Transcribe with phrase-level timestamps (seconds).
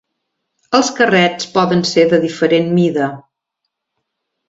[0.77, 3.15] Els carrets poden ser de diferent mida.